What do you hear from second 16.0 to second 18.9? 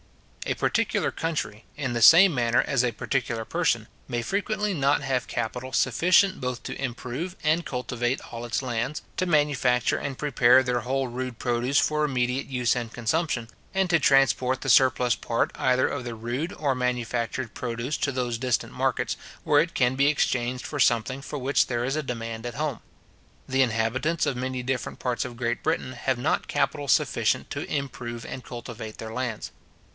the rude or manufactured produce to those distant